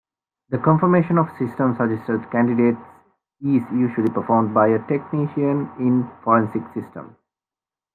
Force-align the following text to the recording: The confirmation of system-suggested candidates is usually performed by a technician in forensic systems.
The 0.49 0.57
confirmation 0.57 1.19
of 1.19 1.29
system-suggested 1.37 2.31
candidates 2.31 2.81
is 3.39 3.61
usually 3.71 4.09
performed 4.09 4.51
by 4.51 4.69
a 4.69 4.79
technician 4.87 5.71
in 5.77 6.09
forensic 6.23 6.63
systems. 6.73 7.15